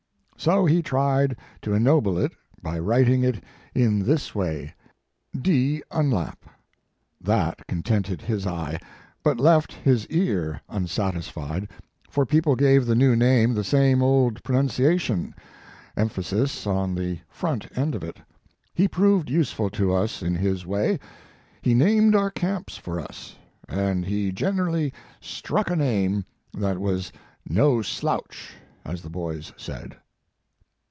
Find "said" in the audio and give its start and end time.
29.55-29.97